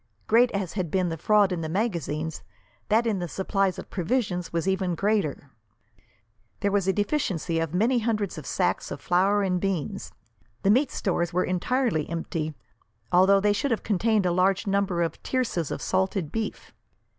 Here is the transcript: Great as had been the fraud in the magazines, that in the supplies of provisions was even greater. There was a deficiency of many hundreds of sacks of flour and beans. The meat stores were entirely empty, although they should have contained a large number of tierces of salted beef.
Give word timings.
Great 0.25 0.49
as 0.49 0.73
had 0.73 0.89
been 0.89 1.09
the 1.09 1.15
fraud 1.15 1.51
in 1.51 1.61
the 1.61 1.69
magazines, 1.69 2.41
that 2.89 3.05
in 3.05 3.19
the 3.19 3.27
supplies 3.27 3.77
of 3.77 3.91
provisions 3.91 4.51
was 4.51 4.67
even 4.67 4.95
greater. 4.95 5.51
There 6.61 6.71
was 6.71 6.87
a 6.87 6.91
deficiency 6.93 7.59
of 7.59 7.75
many 7.75 7.99
hundreds 7.99 8.39
of 8.39 8.47
sacks 8.47 8.89
of 8.89 8.99
flour 8.99 9.43
and 9.43 9.61
beans. 9.61 10.11
The 10.63 10.71
meat 10.71 10.89
stores 10.89 11.33
were 11.33 11.43
entirely 11.45 12.09
empty, 12.09 12.55
although 13.11 13.39
they 13.39 13.53
should 13.53 13.69
have 13.69 13.83
contained 13.83 14.25
a 14.25 14.31
large 14.31 14.65
number 14.65 15.03
of 15.03 15.21
tierces 15.21 15.69
of 15.69 15.83
salted 15.83 16.31
beef. 16.31 16.73